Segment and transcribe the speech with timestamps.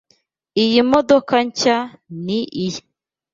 [0.63, 1.77] Iyi modoka nshya
[2.25, 2.81] ni iye.